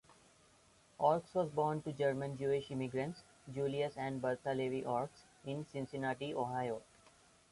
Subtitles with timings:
[0.99, 3.21] Ochs was born to German-Jewish immigrants,
[3.53, 6.81] Julius and Bertha Levy Ochs, in Cincinnati, Ohio.